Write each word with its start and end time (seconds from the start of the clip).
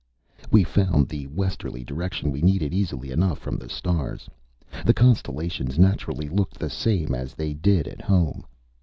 We 0.49 0.63
found 0.63 1.07
the 1.09 1.27
westerly 1.27 1.83
direction 1.83 2.31
we 2.31 2.41
needed 2.41 2.73
easily 2.73 3.11
enough 3.11 3.37
from 3.37 3.57
the 3.57 3.69
stars. 3.69 4.27
The 4.83 4.95
constellations 4.95 5.77
naturally 5.77 6.27
looked 6.27 6.57
the 6.57 6.71
same 6.71 7.13
as 7.13 7.35
they 7.35 7.53
did 7.53 7.87
at 7.87 8.01
home. 8.01 8.43